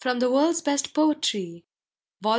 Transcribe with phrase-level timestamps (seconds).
[0.03, 1.63] The WorldsVest Poetry
[2.21, 2.29] Vol.!